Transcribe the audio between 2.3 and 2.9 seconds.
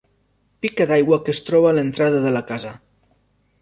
la casa.